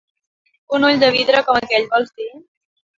Un 0.79 0.87
ull 0.89 0.97
de 1.05 1.11
vidre 1.17 1.45
com 1.53 1.63
aquell, 1.63 1.89
vols 1.95 2.15
dir? 2.19 2.31